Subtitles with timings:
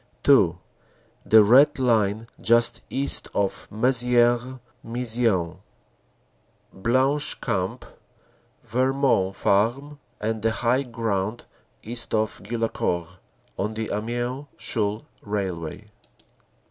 [0.23, 0.57] (2)
[1.27, 5.59] The Red Line, just east of Mezieres Maison
[6.73, 7.85] Blanche Camp
[8.63, 11.45] Vermont Farm and the high ground
[11.83, 13.19] east of Guillaucourt,
[13.59, 15.85] on the Amiens Chaulnes railway.